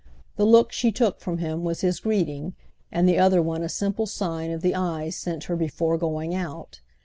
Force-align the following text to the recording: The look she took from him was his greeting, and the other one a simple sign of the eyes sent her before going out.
The 0.35 0.47
look 0.47 0.71
she 0.71 0.91
took 0.91 1.19
from 1.19 1.37
him 1.37 1.63
was 1.63 1.81
his 1.81 1.99
greeting, 1.99 2.55
and 2.91 3.07
the 3.07 3.19
other 3.19 3.39
one 3.39 3.61
a 3.61 3.69
simple 3.69 4.07
sign 4.07 4.49
of 4.49 4.61
the 4.63 4.73
eyes 4.73 5.15
sent 5.15 5.43
her 5.43 5.55
before 5.55 5.95
going 5.95 6.33
out. 6.33 6.81